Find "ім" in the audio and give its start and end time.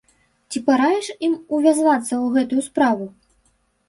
1.27-1.35